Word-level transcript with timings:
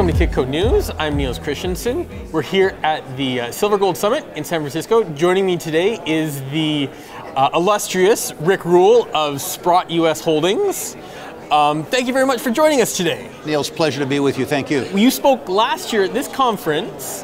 Welcome 0.00 0.16
to 0.16 0.26
Kitco 0.26 0.48
News. 0.48 0.90
I'm 0.98 1.14
Niels 1.18 1.38
Christensen. 1.38 2.08
We're 2.32 2.40
here 2.40 2.74
at 2.82 3.04
the 3.18 3.38
uh, 3.38 3.52
Silver 3.52 3.76
Gold 3.76 3.98
Summit 3.98 4.24
in 4.34 4.44
San 4.44 4.60
Francisco. 4.60 5.04
Joining 5.12 5.44
me 5.44 5.58
today 5.58 6.02
is 6.06 6.40
the 6.52 6.88
uh, 7.36 7.50
illustrious 7.52 8.32
Rick 8.40 8.64
Rule 8.64 9.06
of 9.12 9.42
Sprott 9.42 9.90
US 9.90 10.22
Holdings. 10.22 10.96
Um, 11.50 11.84
thank 11.84 12.06
you 12.06 12.14
very 12.14 12.24
much 12.24 12.40
for 12.40 12.50
joining 12.50 12.80
us 12.80 12.96
today. 12.96 13.30
Niels, 13.44 13.68
pleasure 13.68 14.00
to 14.00 14.06
be 14.06 14.20
with 14.20 14.38
you. 14.38 14.46
Thank 14.46 14.70
you. 14.70 14.84
You 14.84 15.10
spoke 15.10 15.50
last 15.50 15.92
year 15.92 16.04
at 16.04 16.14
this 16.14 16.28
conference. 16.28 17.22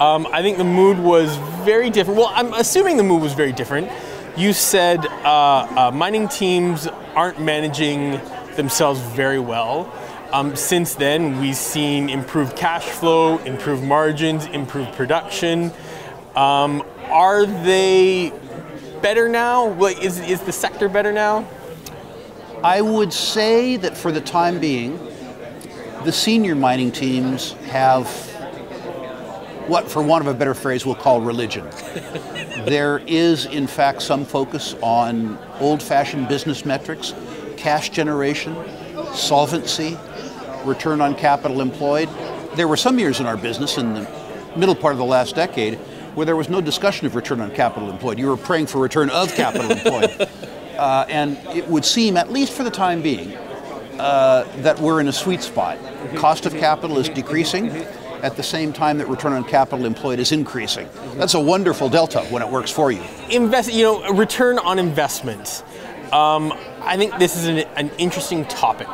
Um, 0.00 0.26
I 0.32 0.40
think 0.40 0.56
the 0.56 0.64
mood 0.64 0.98
was 0.98 1.36
very 1.66 1.90
different. 1.90 2.18
Well, 2.18 2.32
I'm 2.34 2.54
assuming 2.54 2.96
the 2.96 3.02
mood 3.02 3.20
was 3.20 3.34
very 3.34 3.52
different. 3.52 3.90
You 4.38 4.54
said 4.54 5.04
uh, 5.04 5.28
uh, 5.28 5.90
mining 5.94 6.28
teams 6.28 6.86
aren't 7.14 7.42
managing 7.42 8.12
themselves 8.56 9.00
very 9.00 9.38
well. 9.38 9.92
Um, 10.32 10.56
since 10.56 10.94
then, 10.96 11.40
we've 11.40 11.56
seen 11.56 12.10
improved 12.10 12.56
cash 12.56 12.84
flow, 12.84 13.38
improved 13.38 13.84
margins, 13.84 14.46
improved 14.46 14.92
production. 14.94 15.72
Um, 16.34 16.82
are 17.04 17.46
they 17.46 18.32
better 19.02 19.28
now? 19.28 19.68
Like, 19.68 20.02
is, 20.02 20.18
is 20.18 20.40
the 20.40 20.52
sector 20.52 20.88
better 20.88 21.12
now? 21.12 21.48
I 22.64 22.80
would 22.80 23.12
say 23.12 23.76
that 23.76 23.96
for 23.96 24.10
the 24.10 24.20
time 24.20 24.58
being, 24.58 24.98
the 26.04 26.12
senior 26.12 26.56
mining 26.56 26.90
teams 26.90 27.52
have 27.70 28.08
what, 29.68 29.88
for 29.88 30.02
want 30.02 30.26
of 30.26 30.34
a 30.34 30.36
better 30.36 30.54
phrase, 30.54 30.84
we'll 30.84 30.94
call 30.96 31.20
religion. 31.20 31.64
there 32.66 32.98
is, 33.06 33.46
in 33.46 33.66
fact, 33.68 34.02
some 34.02 34.24
focus 34.24 34.74
on 34.82 35.38
old 35.60 35.82
fashioned 35.82 36.28
business 36.28 36.64
metrics, 36.64 37.14
cash 37.56 37.90
generation, 37.90 38.56
solvency, 39.14 39.96
return 40.66 41.00
on 41.00 41.14
capital 41.14 41.60
employed. 41.60 42.08
There 42.54 42.68
were 42.68 42.76
some 42.76 42.98
years 42.98 43.20
in 43.20 43.26
our 43.26 43.36
business 43.36 43.78
in 43.78 43.94
the 43.94 44.08
middle 44.56 44.74
part 44.74 44.92
of 44.92 44.98
the 44.98 45.04
last 45.04 45.34
decade 45.34 45.78
where 46.14 46.24
there 46.24 46.36
was 46.36 46.48
no 46.48 46.60
discussion 46.60 47.06
of 47.06 47.14
return 47.14 47.40
on 47.40 47.50
capital 47.50 47.90
employed. 47.90 48.18
You 48.18 48.28
were 48.28 48.36
praying 48.36 48.66
for 48.66 48.78
return 48.78 49.10
of 49.10 49.34
capital 49.34 49.70
employed. 49.70 50.28
Uh, 50.78 51.04
and 51.08 51.36
it 51.54 51.66
would 51.68 51.84
seem, 51.84 52.16
at 52.16 52.32
least 52.32 52.52
for 52.52 52.62
the 52.62 52.70
time 52.70 53.02
being, 53.02 53.34
uh, 53.98 54.44
that 54.58 54.78
we're 54.78 55.00
in 55.00 55.08
a 55.08 55.12
sweet 55.12 55.42
spot. 55.42 55.78
Cost 56.16 56.46
of 56.46 56.54
capital 56.54 56.98
is 56.98 57.08
decreasing 57.08 57.70
at 58.22 58.36
the 58.36 58.42
same 58.42 58.72
time 58.72 58.98
that 58.98 59.08
return 59.08 59.32
on 59.32 59.44
capital 59.44 59.84
employed 59.84 60.18
is 60.18 60.32
increasing. 60.32 60.88
That's 61.14 61.34
a 61.34 61.40
wonderful 61.40 61.88
delta 61.88 62.20
when 62.30 62.42
it 62.42 62.48
works 62.48 62.70
for 62.70 62.90
you. 62.90 63.02
Invest, 63.30 63.72
you 63.72 63.84
know, 63.84 64.12
return 64.12 64.58
on 64.58 64.78
investment. 64.78 65.62
Um, 66.12 66.52
I 66.80 66.96
think 66.96 67.18
this 67.18 67.36
is 67.36 67.46
an, 67.46 67.58
an 67.76 67.90
interesting 67.98 68.44
topic. 68.46 68.88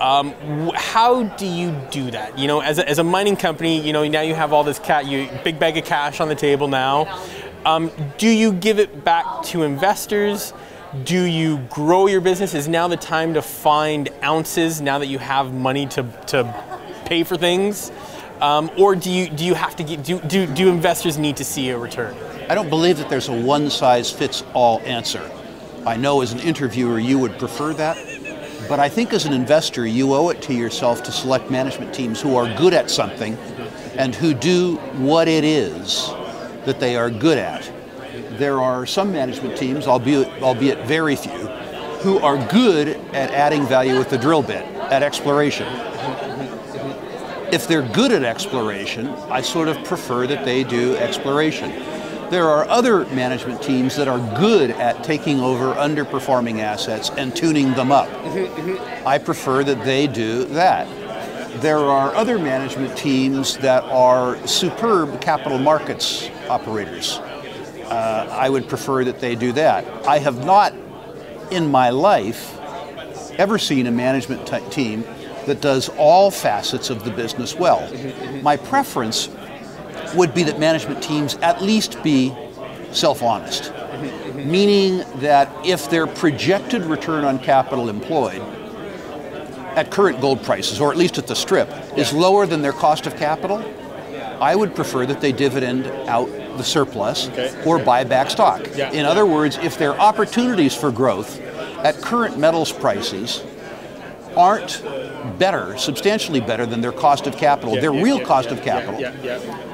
Um, 0.00 0.72
how 0.74 1.24
do 1.24 1.44
you 1.44 1.78
do 1.90 2.10
that? 2.10 2.38
You 2.38 2.48
know, 2.48 2.60
as 2.60 2.78
a, 2.78 2.88
as 2.88 2.98
a 2.98 3.04
mining 3.04 3.36
company, 3.36 3.80
you 3.86 3.92
know, 3.92 4.06
now 4.08 4.22
you 4.22 4.34
have 4.34 4.52
all 4.52 4.64
this 4.64 4.78
cat, 4.78 5.06
you 5.06 5.28
big 5.44 5.58
bag 5.58 5.76
of 5.76 5.84
cash 5.84 6.20
on 6.20 6.28
the 6.28 6.34
table 6.34 6.68
now. 6.68 7.22
Um, 7.66 7.90
do 8.16 8.28
you 8.28 8.54
give 8.54 8.78
it 8.78 9.04
back 9.04 9.42
to 9.44 9.62
investors? 9.62 10.54
Do 11.04 11.22
you 11.22 11.58
grow 11.68 12.06
your 12.06 12.22
business? 12.22 12.54
Is 12.54 12.66
now 12.66 12.88
the 12.88 12.96
time 12.96 13.34
to 13.34 13.42
find 13.42 14.08
ounces 14.24 14.80
now 14.80 14.98
that 14.98 15.06
you 15.06 15.18
have 15.18 15.52
money 15.52 15.86
to, 15.88 16.02
to 16.28 16.82
pay 17.04 17.22
for 17.22 17.36
things? 17.36 17.92
Um, 18.40 18.70
or 18.78 18.96
do 18.96 19.10
you, 19.10 19.28
do 19.28 19.44
you 19.44 19.52
have 19.52 19.76
to 19.76 19.82
get, 19.82 20.02
do, 20.02 20.18
do, 20.20 20.46
do 20.46 20.70
investors 20.70 21.18
need 21.18 21.36
to 21.36 21.44
see 21.44 21.68
a 21.68 21.78
return? 21.78 22.16
I 22.48 22.54
don't 22.54 22.70
believe 22.70 22.96
that 22.96 23.10
there's 23.10 23.28
a 23.28 23.38
one 23.38 23.68
size 23.68 24.10
fits 24.10 24.42
all 24.54 24.80
answer. 24.80 25.30
I 25.86 25.96
know 25.96 26.22
as 26.22 26.32
an 26.32 26.40
interviewer 26.40 26.98
you 26.98 27.18
would 27.18 27.38
prefer 27.38 27.74
that. 27.74 27.98
But 28.70 28.78
I 28.78 28.88
think 28.88 29.12
as 29.12 29.24
an 29.24 29.32
investor, 29.32 29.84
you 29.84 30.14
owe 30.14 30.28
it 30.28 30.40
to 30.42 30.54
yourself 30.54 31.02
to 31.02 31.10
select 31.10 31.50
management 31.50 31.92
teams 31.92 32.20
who 32.20 32.36
are 32.36 32.46
good 32.56 32.72
at 32.72 32.88
something 32.88 33.36
and 33.96 34.14
who 34.14 34.32
do 34.32 34.76
what 34.96 35.26
it 35.26 35.42
is 35.42 36.06
that 36.66 36.78
they 36.78 36.94
are 36.94 37.10
good 37.10 37.36
at. 37.36 37.68
There 38.38 38.60
are 38.60 38.86
some 38.86 39.10
management 39.10 39.58
teams, 39.58 39.88
albeit, 39.88 40.40
albeit 40.40 40.86
very 40.86 41.16
few, 41.16 41.48
who 42.02 42.20
are 42.20 42.36
good 42.46 42.90
at 43.12 43.32
adding 43.32 43.66
value 43.66 43.98
with 43.98 44.08
the 44.08 44.18
drill 44.18 44.44
bit, 44.44 44.64
at 44.92 45.02
exploration. 45.02 45.66
If 47.52 47.66
they're 47.66 47.82
good 47.82 48.12
at 48.12 48.22
exploration, 48.22 49.08
I 49.32 49.40
sort 49.40 49.66
of 49.66 49.82
prefer 49.82 50.28
that 50.28 50.44
they 50.44 50.62
do 50.62 50.94
exploration. 50.94 51.72
There 52.30 52.48
are 52.48 52.64
other 52.68 53.04
management 53.06 53.60
teams 53.60 53.96
that 53.96 54.06
are 54.06 54.18
good 54.38 54.70
at 54.70 55.02
taking 55.02 55.40
over 55.40 55.74
underperforming 55.74 56.60
assets 56.60 57.10
and 57.10 57.34
tuning 57.34 57.74
them 57.74 57.90
up. 57.90 58.08
I 59.04 59.18
prefer 59.18 59.64
that 59.64 59.84
they 59.84 60.06
do 60.06 60.44
that. 60.44 60.86
There 61.60 61.80
are 61.80 62.14
other 62.14 62.38
management 62.38 62.96
teams 62.96 63.56
that 63.58 63.82
are 63.82 64.46
superb 64.46 65.20
capital 65.20 65.58
markets 65.58 66.30
operators. 66.48 67.18
Uh, 67.18 68.28
I 68.30 68.48
would 68.48 68.68
prefer 68.68 69.02
that 69.02 69.18
they 69.18 69.34
do 69.34 69.50
that. 69.52 69.84
I 70.06 70.20
have 70.20 70.44
not, 70.44 70.72
in 71.50 71.68
my 71.68 71.90
life, 71.90 72.56
ever 73.32 73.58
seen 73.58 73.88
a 73.88 73.90
management 73.90 74.46
team 74.70 75.02
that 75.46 75.60
does 75.60 75.88
all 75.98 76.30
facets 76.30 76.90
of 76.90 77.02
the 77.02 77.10
business 77.10 77.56
well. 77.56 77.82
My 78.42 78.56
preference 78.56 79.28
would 80.14 80.34
be 80.34 80.42
that 80.44 80.58
management 80.58 81.02
teams 81.02 81.34
at 81.36 81.62
least 81.62 82.02
be 82.02 82.34
self 82.92 83.22
honest, 83.22 83.72
meaning 84.34 85.04
that 85.20 85.48
if 85.64 85.90
their 85.90 86.06
projected 86.06 86.82
return 86.82 87.24
on 87.24 87.38
capital 87.38 87.88
employed 87.88 88.40
at 89.76 89.90
current 89.90 90.20
gold 90.20 90.42
prices, 90.42 90.80
or 90.80 90.90
at 90.90 90.96
least 90.96 91.18
at 91.18 91.26
the 91.26 91.36
strip, 91.36 91.68
is 91.96 92.12
lower 92.12 92.46
than 92.46 92.62
their 92.62 92.72
cost 92.72 93.06
of 93.06 93.16
capital, 93.16 93.58
I 94.40 94.56
would 94.56 94.74
prefer 94.74 95.06
that 95.06 95.20
they 95.20 95.32
dividend 95.32 95.86
out 96.08 96.28
the 96.56 96.64
surplus 96.64 97.28
okay. 97.28 97.62
or 97.64 97.78
buy 97.78 98.04
back 98.04 98.30
stock. 98.30 98.66
Yeah. 98.74 98.90
In 98.90 99.06
other 99.06 99.26
words, 99.26 99.58
if 99.58 99.78
their 99.78 99.98
opportunities 100.00 100.74
for 100.74 100.90
growth 100.90 101.40
at 101.84 102.00
current 102.02 102.38
metals 102.38 102.72
prices 102.72 103.44
aren't 104.36 104.82
better, 105.38 105.76
substantially 105.76 106.40
better 106.40 106.66
than 106.66 106.80
their 106.80 106.92
cost 106.92 107.26
of 107.26 107.36
capital, 107.36 107.74
yeah, 107.74 107.80
their 107.80 107.94
yeah, 107.94 108.02
real 108.02 108.18
yeah, 108.18 108.24
cost 108.24 108.48
of 108.50 108.62
capital, 108.62 109.04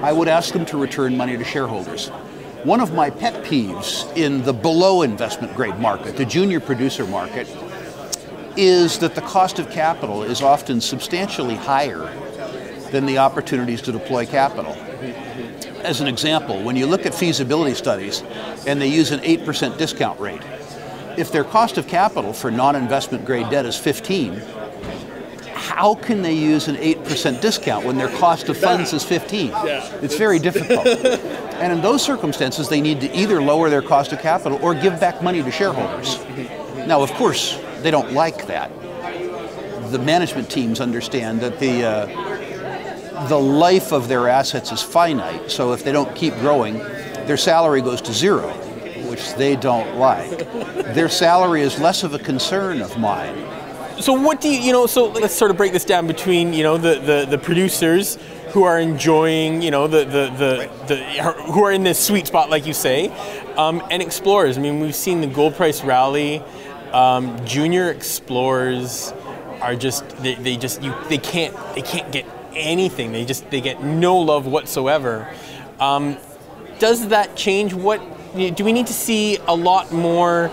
I 0.03 0.13
would 0.13 0.29
ask 0.29 0.53
them 0.53 0.67
to 0.67 0.79
return 0.79 1.17
money 1.17 1.37
to 1.37 1.45
shareholders. 1.45 2.09
One 2.65 2.81
of 2.81 2.95
my 2.95 3.11
pet 3.11 3.45
peeves 3.45 4.15
in 4.17 4.43
the 4.43 4.53
below 4.53 5.03
investment 5.03 5.55
grade 5.55 5.79
market, 5.79 6.17
the 6.17 6.25
junior 6.25 6.59
producer 6.59 7.07
market, 7.07 7.49
is 8.57 8.99
that 8.99 9.15
the 9.15 9.21
cost 9.21 9.59
of 9.59 9.71
capital 9.71 10.23
is 10.23 10.43
often 10.43 10.81
substantially 10.81 11.55
higher 11.55 12.11
than 12.91 13.07
the 13.07 13.19
opportunities 13.19 13.83
to 13.83 13.93
deploy 13.93 14.27
capital. 14.27 14.73
As 15.83 16.01
an 16.01 16.07
example, 16.07 16.63
when 16.63 16.75
you 16.75 16.87
look 16.87 17.07
at 17.07 17.15
feasibility 17.15 17.75
studies 17.75 18.23
and 18.67 18.81
they 18.81 18.89
use 18.89 19.13
an 19.13 19.21
8% 19.21 19.77
discount 19.77 20.19
rate, 20.19 20.41
if 21.17 21.33
their 21.33 21.45
cost 21.45 21.79
of 21.79 21.87
capital 21.87 22.33
for 22.33 22.51
non-investment 22.51 23.25
grade 23.25 23.49
debt 23.51 23.67
is 23.67 23.77
15, 23.77 24.43
how 25.55 25.95
can 25.95 26.23
they 26.23 26.33
use 26.33 26.69
an 26.69 26.77
8% 26.77 27.41
discount 27.41 27.85
when 27.85 27.97
their 27.97 28.09
cost 28.19 28.49
of 28.49 28.57
funds 28.57 28.93
is 28.93 29.03
15? 29.05 29.51
It's 30.03 30.17
very 30.17 30.39
difficult. 30.39 30.87
and 30.87 31.73
in 31.73 31.81
those 31.81 32.03
circumstances, 32.03 32.69
they 32.69 32.81
need 32.81 33.01
to 33.01 33.15
either 33.15 33.43
lower 33.43 33.69
their 33.69 33.83
cost 33.83 34.13
of 34.13 34.21
capital 34.21 34.59
or 34.63 34.75
give 34.75 35.01
back 35.01 35.23
money 35.23 35.43
to 35.43 35.51
shareholders. 35.51 36.19
Now, 36.87 37.03
of 37.03 37.13
course, 37.13 37.59
they 37.83 37.91
don't 37.91 38.13
like 38.13 38.47
that. 38.47 38.71
The 39.91 39.99
management 39.99 40.51
teams 40.51 40.81
understand 40.81 41.41
that 41.41 41.59
the 41.59 41.85
uh, 41.85 43.27
the 43.29 43.39
life 43.39 43.93
of 43.93 44.09
their 44.09 44.29
assets 44.29 44.73
is 44.73 44.83
finite. 44.83 45.51
So 45.51 45.73
if 45.73 45.83
they 45.83 45.93
don't 45.93 46.15
keep 46.15 46.35
growing, 46.35 46.79
their 47.27 47.37
salary 47.37 47.81
goes 47.81 48.01
to 48.03 48.13
zero, 48.13 48.53
which 49.17 49.33
they 49.35 49.57
don't 49.57 49.97
like. 49.97 50.39
Their 50.95 51.09
salary 51.09 51.63
is 51.63 51.81
less 51.81 52.03
of 52.03 52.13
a 52.13 52.19
concern 52.19 52.83
of 52.83 52.99
mine. 52.99 53.35
So 53.99 54.13
what 54.13 54.43
do 54.43 54.49
you 54.51 54.61
you 54.61 54.73
know 54.73 54.87
so 54.87 55.07
let's 55.07 55.35
sort 55.35 55.51
of 55.51 55.57
break 55.57 55.73
this 55.73 55.87
down 55.87 56.07
between 56.07 56.53
you 56.53 56.63
know 56.63 56.77
the 56.77 57.01
the, 57.01 57.27
the 57.31 57.39
producers 57.39 58.19
who 58.53 58.65
are 58.65 58.79
enjoying 58.79 59.63
you 59.63 59.71
know 59.71 59.87
the 59.87 60.05
the, 60.05 60.25
the, 60.37 60.71
the 60.87 60.97
who 61.51 61.65
are 61.65 61.73
in 61.73 61.83
this 61.83 61.99
sweet 61.99 62.27
spot 62.27 62.51
like 62.51 62.67
you 62.67 62.75
say 62.75 63.09
um, 63.57 63.83
and 63.91 64.03
explorers. 64.03 64.59
I 64.59 64.61
mean 64.61 64.81
we've 64.81 64.95
seen 64.95 65.23
the 65.23 65.27
gold 65.27 65.55
price 65.55 65.83
rally. 65.83 66.43
Um, 66.93 67.43
junior 67.47 67.91
explorers 67.91 69.15
are 69.63 69.75
just 69.75 70.07
they, 70.23 70.35
they 70.35 70.59
just 70.59 70.83
you 70.83 70.95
they 71.09 71.19
can't 71.19 71.57
they 71.75 71.83
can't 71.83 72.13
get 72.13 72.27
anything. 72.53 73.13
They 73.13 73.25
just 73.25 73.51
they 73.51 73.63
get 73.63 73.83
no 73.83 74.19
love 74.19 74.47
whatsoever. 74.47 75.27
Um, 75.81 76.19
does 76.79 77.09
that 77.09 77.35
change 77.35 77.73
what 77.73 78.03
do 78.37 78.65
we 78.65 78.73
need 78.73 78.87
to 78.87 78.93
see 78.93 79.39
a 79.47 79.55
lot 79.55 79.93
more 79.93 80.51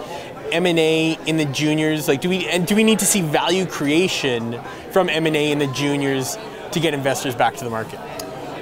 M&A 0.51 1.17
in 1.25 1.37
the 1.37 1.45
juniors? 1.45 2.07
Like, 2.07 2.21
do 2.21 2.29
we 2.29 2.47
and 2.47 2.65
do 2.65 2.75
we 2.75 2.83
need 2.83 2.99
to 2.99 3.05
see 3.05 3.21
value 3.21 3.65
creation 3.65 4.59
from 4.91 5.09
M&A 5.09 5.51
in 5.51 5.59
the 5.59 5.67
juniors 5.67 6.37
to 6.71 6.79
get 6.79 6.93
investors 6.93 7.35
back 7.35 7.55
to 7.55 7.63
the 7.63 7.69
market? 7.69 7.99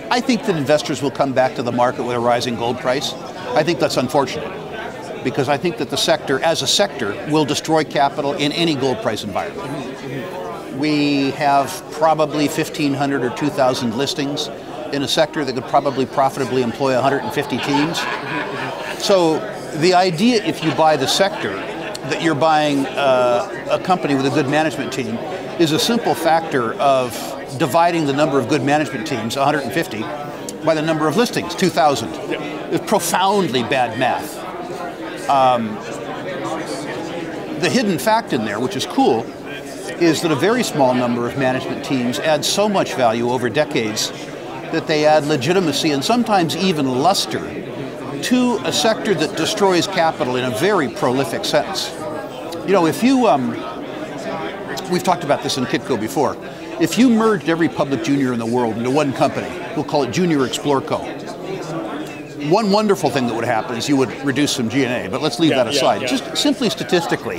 I 0.10 0.20
think 0.20 0.46
that 0.46 0.58
investors 0.58 1.02
will 1.02 1.12
come 1.12 1.34
back 1.34 1.56
to 1.56 1.64
the 1.64 1.72
market 1.72 2.04
with 2.04 2.16
a 2.16 2.20
rising 2.20 2.56
gold 2.56 2.80
price. 2.80 3.14
I 3.54 3.64
think 3.64 3.80
that's 3.80 3.98
unfortunate 3.98 4.52
because 5.24 5.48
I 5.50 5.58
think 5.58 5.78
that 5.78 5.90
the 5.90 5.98
sector, 5.98 6.40
as 6.40 6.62
a 6.62 6.68
sector, 6.68 7.14
will 7.30 7.46
destroy 7.46 7.84
capital 7.84 8.34
in 8.34 8.52
any 8.52 8.76
gold 8.76 9.02
price 9.02 9.24
environment. 9.24 10.78
We 10.78 11.32
have 11.32 11.70
probably 11.92 12.48
1,500 12.48 13.24
or 13.24 13.30
2,000 13.36 13.96
listings 13.98 14.50
in 14.94 15.04
a 15.04 15.08
sector 15.08 15.46
that 15.46 15.54
could 15.54 15.66
probably 15.66 16.06
profitably 16.06 16.62
employ 16.62 16.94
150 16.94 17.58
teams. 17.58 18.00
So 19.04 19.40
the 19.78 19.94
idea, 19.94 20.44
if 20.44 20.64
you 20.64 20.74
buy 20.76 20.98
the 20.98 21.08
sector, 21.08 21.56
that 22.10 22.22
you're 22.22 22.36
buying 22.36 22.86
uh, 22.88 23.68
a 23.70 23.80
company 23.80 24.16
with 24.16 24.26
a 24.26 24.30
good 24.30 24.50
management 24.50 24.92
team 24.92 25.16
is 25.60 25.72
a 25.72 25.80
simple 25.80 26.16
factor 26.16 26.74
of 26.76 27.14
dividing 27.58 28.06
the 28.06 28.14
number 28.14 28.40
of 28.40 28.50
good 28.50 28.64
management 28.64 29.06
teams, 29.06 29.36
150, 29.36 30.02
by 30.66 30.74
the 30.74 30.82
number 30.82 31.08
of 31.08 31.18
listings, 31.18 31.56
2,000. 31.56 32.14
Yeah. 32.14 32.42
It's 32.72 32.86
profoundly 32.90 33.64
bad 33.64 34.00
math. 34.00 34.38
Um, 35.30 35.76
the 37.62 37.70
hidden 37.70 38.00
fact 38.00 38.34
in 38.34 38.46
there, 38.46 38.60
which 38.60 38.76
is 38.76 38.86
cool, 38.86 39.24
is 40.02 40.22
that 40.24 40.32
a 40.32 40.36
very 40.36 40.64
small 40.64 40.96
number 40.96 41.28
of 41.28 41.38
management 41.38 41.86
teams 41.86 42.18
add 42.20 42.44
so 42.44 42.68
much 42.68 42.96
value 42.96 43.30
over 43.30 43.50
decades 43.50 44.12
that 44.72 44.88
they 44.88 45.06
add 45.06 45.26
legitimacy 45.26 45.92
and 45.92 46.04
sometimes 46.04 46.56
even 46.56 46.88
luster 46.88 47.40
to 48.24 48.58
a 48.64 48.72
sector 48.72 49.14
that 49.14 49.36
destroys 49.36 49.88
capital 49.88 50.36
in 50.36 50.46
a 50.46 50.58
very 50.58 50.90
prolific 50.90 51.44
sense. 51.44 51.92
You 52.66 52.74
know, 52.74 52.86
if 52.86 53.04
you, 53.04 53.28
um, 53.28 53.50
we've 54.92 55.04
talked 55.04 55.24
about 55.24 55.44
this 55.44 55.58
in 55.58 55.66
Kitco 55.66 56.00
before, 56.00 56.38
if 56.80 56.98
you 56.98 57.10
merged 57.10 57.50
every 57.50 57.70
public 57.70 58.04
junior 58.04 58.34
in 58.34 58.40
the 58.40 58.46
world 58.46 58.78
into 58.78 58.92
one 58.92 59.14
company, 59.14 59.50
we'll 59.76 59.86
call 59.86 60.04
it 60.04 60.12
Junior 60.12 60.40
Explorco. 60.40 61.00
One 62.50 62.72
wonderful 62.72 63.10
thing 63.10 63.28
that 63.28 63.36
would 63.36 63.46
happen 63.46 63.78
is 63.78 63.88
you 63.88 63.98
would 63.98 64.12
reduce 64.26 64.52
some 64.56 64.68
G&A, 64.68 65.08
but 65.08 65.22
let's 65.22 65.40
leave 65.40 65.52
yeah, 65.52 65.64
that 65.64 65.68
aside. 65.68 66.02
Yeah, 66.02 66.12
yeah. 66.12 66.18
Just 66.18 66.38
simply 66.38 66.70
statistically, 66.70 67.38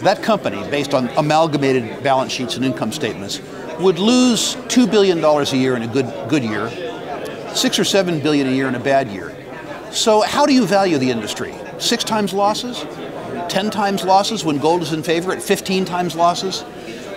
that 0.00 0.22
company, 0.22 0.62
based 0.70 0.94
on 0.94 1.08
amalgamated 1.10 2.02
balance 2.02 2.32
sheets 2.32 2.56
and 2.56 2.64
income 2.64 2.92
statements, 2.92 3.40
would 3.78 3.98
lose 3.98 4.56
$2 4.56 4.90
billion 4.90 5.22
a 5.24 5.44
year 5.56 5.76
in 5.76 5.82
a 5.82 5.86
good, 5.86 6.06
good 6.28 6.44
year, 6.44 6.70
six 7.54 7.78
or 7.78 7.84
seven 7.84 8.20
billion 8.20 8.46
a 8.46 8.50
year 8.50 8.68
in 8.68 8.74
a 8.74 8.80
bad 8.80 9.08
year. 9.08 9.34
So 9.90 10.22
how 10.22 10.46
do 10.46 10.52
you 10.52 10.66
value 10.66 10.98
the 10.98 11.10
industry? 11.10 11.54
Six 11.78 12.04
times 12.04 12.32
losses? 12.32 12.84
10 13.48 13.70
times 13.70 14.04
losses 14.04 14.44
when 14.44 14.58
gold 14.58 14.82
is 14.82 14.92
in 14.92 15.02
favor 15.02 15.32
at 15.32 15.42
15 15.42 15.84
times 15.84 16.14
losses? 16.16 16.64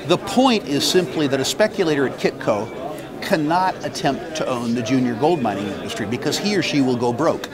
The 0.08 0.18
point 0.18 0.68
is 0.68 0.88
simply 0.88 1.28
that 1.28 1.40
a 1.40 1.46
speculator 1.46 2.08
at 2.08 2.18
Kitco 2.20 2.87
cannot 3.28 3.76
attempt 3.84 4.38
to 4.38 4.48
own 4.48 4.74
the 4.74 4.82
junior 4.82 5.14
gold 5.16 5.42
mining 5.42 5.68
industry 5.68 6.06
because 6.06 6.38
he 6.38 6.56
or 6.56 6.62
she 6.62 6.80
will 6.80 6.96
go 6.96 7.12
broke. 7.12 7.50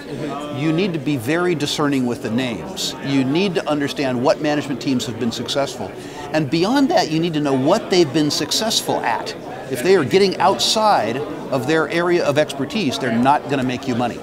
You 0.55 0.71
need 0.71 0.93
to 0.93 0.99
be 0.99 1.17
very 1.17 1.55
discerning 1.55 2.05
with 2.05 2.21
the 2.21 2.29
names. 2.29 2.93
You 3.07 3.23
need 3.23 3.55
to 3.55 3.67
understand 3.67 4.23
what 4.23 4.39
management 4.39 4.79
teams 4.79 5.07
have 5.07 5.19
been 5.19 5.31
successful. 5.31 5.91
And 6.31 6.47
beyond 6.47 6.91
that, 6.91 7.09
you 7.09 7.19
need 7.19 7.33
to 7.33 7.39
know 7.39 7.57
what 7.57 7.89
they've 7.89 8.11
been 8.13 8.29
successful 8.29 8.97
at. 8.97 9.35
If 9.71 9.81
they 9.81 9.95
are 9.95 10.05
getting 10.05 10.37
outside 10.37 11.17
of 11.17 11.65
their 11.65 11.89
area 11.89 12.23
of 12.23 12.37
expertise, 12.37 12.99
they're 12.99 13.17
not 13.17 13.41
going 13.45 13.57
to 13.57 13.63
make 13.63 13.87
you 13.87 13.95
money. 13.95 14.19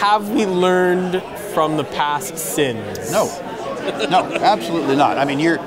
Have 0.00 0.30
we 0.30 0.46
learned 0.46 1.22
from 1.52 1.76
the 1.76 1.84
past 1.84 2.38
sins? 2.38 3.12
No. 3.12 3.26
No, 4.10 4.24
absolutely 4.40 4.96
not. 4.96 5.18
I 5.18 5.26
mean, 5.26 5.38
you're 5.38 5.58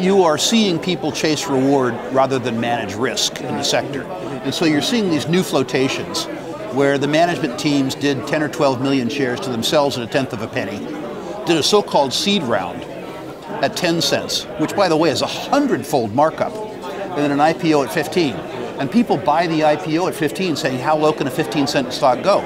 you 0.00 0.22
are 0.22 0.38
seeing 0.38 0.78
people 0.78 1.12
chase 1.12 1.46
reward 1.46 1.94
rather 2.12 2.38
than 2.38 2.58
manage 2.58 2.94
risk 2.94 3.40
in 3.40 3.54
the 3.56 3.62
sector. 3.62 4.02
And 4.02 4.54
so 4.54 4.64
you're 4.64 4.80
seeing 4.80 5.10
these 5.10 5.28
new 5.28 5.42
flotations 5.42 6.24
where 6.74 6.96
the 6.96 7.06
management 7.06 7.58
teams 7.58 7.94
did 7.94 8.26
10 8.26 8.42
or 8.42 8.48
12 8.48 8.80
million 8.80 9.08
shares 9.08 9.40
to 9.40 9.50
themselves 9.50 9.98
at 9.98 10.04
a 10.04 10.10
tenth 10.10 10.32
of 10.32 10.40
a 10.40 10.48
penny, 10.48 10.78
did 11.44 11.56
a 11.56 11.62
so 11.62 11.82
called 11.82 12.12
seed 12.12 12.42
round 12.44 12.82
at 13.62 13.76
10 13.76 14.00
cents, 14.00 14.44
which 14.58 14.74
by 14.74 14.88
the 14.88 14.96
way 14.96 15.10
is 15.10 15.20
a 15.20 15.26
hundredfold 15.26 16.14
markup, 16.14 16.54
and 16.54 17.18
then 17.18 17.30
an 17.32 17.38
IPO 17.38 17.86
at 17.86 17.92
15. 17.92 18.34
And 18.34 18.90
people 18.90 19.18
buy 19.18 19.46
the 19.46 19.60
IPO 19.60 20.08
at 20.08 20.14
15 20.14 20.56
saying, 20.56 20.78
how 20.78 20.96
low 20.96 21.12
can 21.12 21.26
a 21.26 21.30
15 21.30 21.66
cent 21.66 21.92
stock 21.92 22.22
go? 22.22 22.40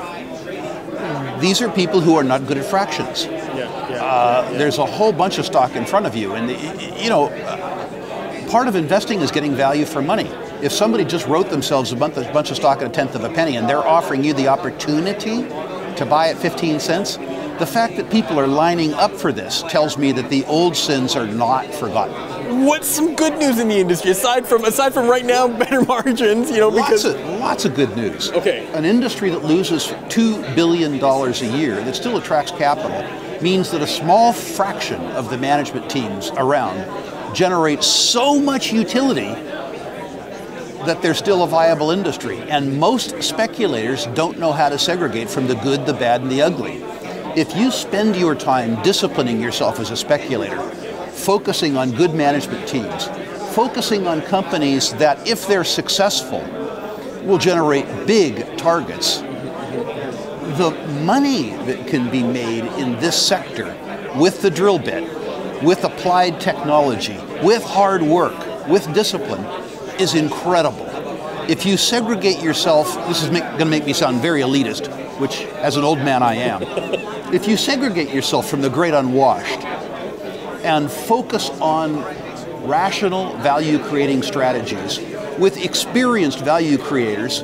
These 1.45 1.61
are 1.61 1.69
people 1.69 2.01
who 2.01 2.17
are 2.17 2.25
not 2.25 2.47
good 2.47 2.57
at 2.57 2.65
fractions. 2.65 3.27
Uh, 3.27 4.51
there's 4.57 4.79
a 4.79 4.87
whole 4.87 5.13
bunch 5.13 5.37
of 5.37 5.45
stock 5.45 5.77
in 5.77 5.85
front 5.85 6.07
of 6.07 6.17
you, 6.17 6.33
and 6.33 6.49
you 6.99 7.11
know, 7.11 7.29
part 8.51 8.67
of 8.67 8.77
investing 8.77 9.21
is 9.21 9.31
getting 9.31 9.55
value 9.55 9.85
for 9.85 10.01
money. 10.01 10.25
If 10.63 10.73
somebody 10.73 11.05
just 11.05 11.27
wrote 11.27 11.51
themselves 11.51 11.93
a 11.93 11.97
bunch, 11.97 12.17
a 12.17 12.33
bunch 12.33 12.51
of 12.51 12.57
stock 12.57 12.79
at 12.79 12.87
a 12.87 12.89
tenth 12.89 13.15
of 13.15 13.25
a 13.25 13.29
penny, 13.29 13.57
and 13.57 13.69
they're 13.69 13.87
offering 13.87 14.25
you 14.25 14.33
the 14.33 14.49
opportunity 14.49 15.43
to 15.97 16.07
buy 16.09 16.31
at 16.31 16.39
15 16.39 16.81
cents, 16.81 17.19
the 17.59 17.67
fact 17.67 17.97
that 17.97 18.11
people 18.11 18.39
are 18.39 18.47
lining 18.47 18.93
up 18.95 19.13
for 19.13 19.33
this 19.33 19.63
tells 19.69 19.97
me 19.97 20.13
that 20.13 20.29
the 20.29 20.45
old 20.47 20.77
sins 20.77 21.15
are 21.15 21.27
not 21.27 21.67
forgotten. 21.75 22.65
What's 22.65 22.89
some 22.89 23.15
good 23.15 23.39
news 23.39 23.59
in 23.59 23.69
the 23.69 23.77
industry 23.77 24.11
aside 24.11 24.47
from 24.47 24.65
aside 24.65 24.93
from 24.93 25.09
right 25.09 25.25
now 25.25 25.47
better 25.59 25.83
margins? 25.83 26.51
You 26.51 26.59
know, 26.59 26.71
because 26.71 27.05
lots 27.05 27.17
of, 27.17 27.41
lots 27.41 27.65
of 27.65 27.75
good 27.75 27.97
news. 27.97 28.31
Okay, 28.33 28.67
an 28.75 28.85
industry 28.85 29.31
that 29.31 29.45
loses 29.45 29.93
two 30.09 30.43
billion 30.55 30.99
dollars 30.99 31.43
a 31.43 31.47
year 31.47 31.77
that 31.77 31.95
still 31.95 32.17
attracts 32.17 32.51
capital 32.51 32.91
means 33.41 33.71
that 33.71 33.83
a 33.83 33.87
small 33.87 34.33
fraction 34.33 35.01
of 35.13 35.31
the 35.31 35.39
management 35.39 35.91
teams 35.91 36.31
around 36.37 37.35
generate 37.35 37.83
so 37.83 38.41
much 38.41 38.73
utility 38.73 39.35
that 40.87 41.01
they're 41.03 41.15
still 41.15 41.43
a 41.43 41.47
viable 41.47 41.91
industry. 41.91 42.39
And 42.51 42.79
most 42.79 43.23
speculators 43.23 44.07
don't 44.09 44.39
know 44.39 44.53
how 44.53 44.69
to 44.69 44.79
segregate 44.79 45.31
from 45.31 45.47
the 45.47 45.55
good, 45.57 45.87
the 45.87 45.95
bad, 45.95 46.21
and 46.21 46.31
the 46.31 46.43
ugly. 46.43 46.83
If 47.37 47.57
you 47.57 47.73
spend 47.73 48.15
your 48.15 48.37
time 48.37 48.81
disciplining 48.85 49.41
yourself 49.41 49.81
as 49.81 49.91
a 49.91 49.97
speculator, 49.97 50.63
focusing 51.11 51.77
on 51.77 51.91
good 51.91 52.15
management 52.15 52.69
teams, 52.69 53.07
focusing 53.57 54.07
on 54.07 54.23
companies 54.23 54.93
that, 54.95 55.27
if 55.27 55.49
they're 55.49 55.65
successful, 55.65 56.41
will 57.25 57.39
generate 57.39 57.87
big 58.07 58.57
targets 58.57 59.19
the 60.59 60.71
money 61.05 61.51
that 61.65 61.89
can 61.89 62.09
be 62.09 62.23
made 62.23 62.65
in 62.79 62.93
this 63.01 63.21
sector 63.21 63.77
with 64.17 64.41
the 64.41 64.51
drill 64.51 64.79
bit, 64.79 65.03
with 65.65 65.83
applied 65.83 66.41
technology, 66.41 67.19
with 67.43 67.65
hard 67.65 68.03
work, 68.03 68.69
with 68.69 68.93
discipline 68.95 69.45
is 70.01 70.15
incredible. 70.15 70.87
If 71.49 71.67
you 71.67 71.77
segregate 71.77 72.41
yourself, 72.41 72.95
this 73.09 73.25
is 73.25 73.31
going 73.31 73.59
to 73.59 73.65
make 73.65 73.85
me 73.85 73.93
sound 73.93 74.23
very 74.23 74.43
elitist, 74.43 74.87
which 75.19 75.43
as 75.55 75.77
an 75.77 75.83
old 75.83 75.99
man 75.99 76.23
I 76.23 76.35
am. 76.37 77.24
If 77.35 77.49
you 77.49 77.57
segregate 77.57 78.11
yourself 78.11 78.49
from 78.49 78.61
the 78.61 78.71
great 78.71 78.95
unwashed 78.95 79.65
and 80.65 80.89
focus 80.89 81.51
on 81.61 81.97
rational 82.65 83.37
value 83.39 83.81
creating 83.81 84.23
strategies 84.23 85.01
with 85.37 85.57
experienced 85.57 86.39
value 86.45 86.79
creators, 86.79 87.43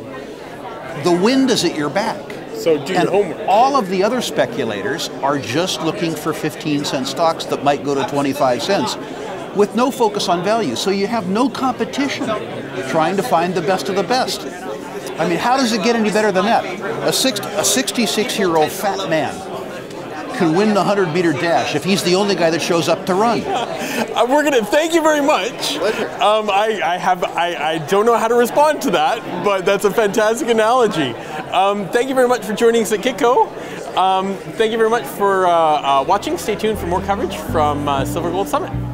the 1.03 1.21
wind 1.21 1.51
is 1.51 1.65
at 1.65 1.77
your 1.77 1.91
back. 1.91 2.25
So 2.55 2.77
do 2.87 2.95
and 2.95 3.11
your 3.11 3.25
homework. 3.25 3.49
All 3.49 3.75
of 3.75 3.89
the 3.89 4.05
other 4.05 4.23
speculators 4.23 5.09
are 5.25 5.41
just 5.41 5.83
looking 5.83 6.15
for 6.15 6.33
15 6.33 6.85
cent 6.85 7.09
stocks 7.09 7.47
that 7.47 7.65
might 7.65 7.83
go 7.83 7.93
to 7.97 8.09
25 8.09 8.63
cents 8.63 8.97
with 9.57 9.75
no 9.75 9.91
focus 9.91 10.29
on 10.29 10.45
value. 10.45 10.77
So 10.77 10.91
you 10.91 11.09
have 11.09 11.29
no 11.29 11.49
competition 11.49 12.27
trying 12.91 13.17
to 13.17 13.25
find 13.25 13.55
the 13.55 13.63
best 13.63 13.89
of 13.89 13.97
the 13.97 14.05
best. 14.05 14.43
I 15.19 15.29
mean, 15.29 15.39
how 15.39 15.57
does 15.57 15.73
it 15.73 15.83
get 15.83 15.97
any 15.97 16.13
better 16.13 16.31
than 16.31 16.45
that? 16.45 16.65
A, 17.09 17.13
six, 17.13 17.41
a 17.41 17.65
66 17.65 18.39
year 18.39 18.57
old 18.57 18.71
fat 18.71 19.11
man 19.11 19.50
can 20.41 20.55
win 20.55 20.71
the 20.71 20.77
100 20.77 21.13
meter 21.13 21.35
dash 21.35 21.75
if 21.75 21.85
he's 21.85 22.03
the 22.03 22.15
only 22.15 22.35
guy 22.35 22.49
that 22.49 22.63
shows 22.63 22.89
up 22.89 23.05
to 23.07 23.15
run. 23.15 23.43
Uh, 24.11 24.27
we're 24.29 24.43
gonna 24.43 24.65
thank 24.65 24.93
you 24.93 25.03
very 25.03 25.21
much. 25.21 25.77
Um, 25.77 26.51
I, 26.51 26.81
I, 26.83 26.97
have 26.97 27.23
I, 27.23 27.55
I 27.55 27.79
don't 27.79 28.07
know 28.07 28.17
how 28.17 28.27
to 28.27 28.35
respond 28.35 28.83
to 28.83 28.91
that, 28.91 29.45
but 29.45 29.65
that's 29.65 29.85
a 29.85 29.91
fantastic 29.91 30.49
analogy. 30.49 31.11
Um, 31.51 31.89
thank 31.89 32.09
you 32.09 32.15
very 32.15 32.27
much 32.27 32.45
for 32.45 32.53
joining 32.53 32.83
us 32.83 32.93
at 32.93 33.01
Kitco. 33.01 33.47
Um, 33.97 34.35
thank 34.57 34.73
you 34.73 34.79
very 34.79 34.91
much 34.91 35.05
for 35.05 35.47
uh, 35.47 35.51
uh, 35.53 36.05
watching. 36.07 36.37
Stay 36.39 36.57
tuned 36.57 36.79
for 36.79 36.87
more 36.87 37.03
coverage 37.03 37.37
from 37.37 37.89
uh, 37.89 38.05
Silver 38.05 38.31
Gold 38.31 38.49
Summit. 38.49 38.90